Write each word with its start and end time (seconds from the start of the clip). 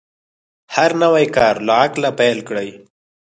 هر 0.75 0.91
نوی 1.03 1.25
کار 1.35 1.55
له 1.67 1.73
عقله 1.83 2.09
پیل 2.19 2.37
کړئ. 2.47 2.69